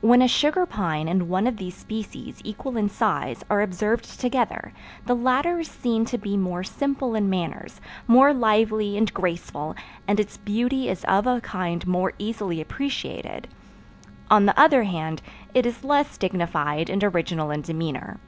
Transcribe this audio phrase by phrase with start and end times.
[0.00, 4.72] When a sugar pine and one of this species equal in size are observed together,
[5.04, 9.76] the latter is seen to be more simple in manners, more lively and graceful,
[10.08, 13.46] and its beauty is of a kind more easily appreciated;
[14.30, 15.20] on the other hand
[15.52, 18.18] it is less dignified and original in demeanor.